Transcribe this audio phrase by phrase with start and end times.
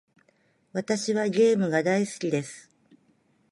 [0.73, 2.71] 私はゲームが大好きです。